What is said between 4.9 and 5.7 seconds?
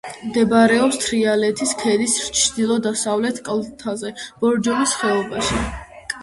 ხეობაში.